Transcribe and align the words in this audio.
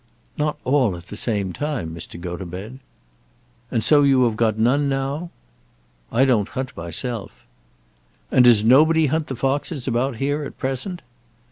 "Not 0.35 0.57
all 0.63 0.97
at 0.97 1.09
the 1.09 1.15
same 1.15 1.53
time, 1.53 1.93
Mr. 1.93 2.19
Gotobed." 2.19 2.79
"And 3.69 3.87
you 3.91 4.23
have 4.23 4.35
got 4.35 4.57
none 4.57 4.89
now?" 4.89 5.29
"I 6.11 6.25
don't 6.25 6.49
hunt 6.49 6.75
myself." 6.75 7.45
"And 8.31 8.45
does 8.45 8.63
nobody 8.63 9.05
hunt 9.05 9.27
the 9.27 9.35
foxes 9.35 9.87
about 9.87 10.15
here 10.15 10.43
at 10.43 10.57
present?" 10.57 11.03